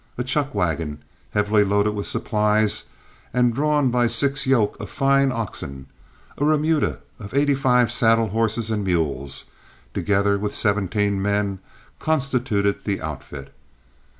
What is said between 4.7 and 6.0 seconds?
of fine oxen,